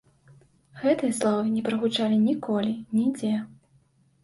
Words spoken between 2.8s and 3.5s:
нідзе.